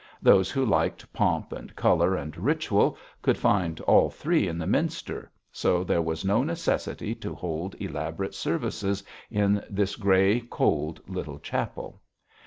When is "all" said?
3.81-4.09